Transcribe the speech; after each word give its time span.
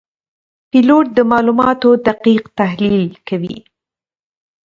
پیلوټ 0.69 1.05
د 1.17 1.19
معلوماتو 1.31 1.89
دقیق 2.07 2.43
تحلیل 2.59 3.05
کوي. 3.27 3.57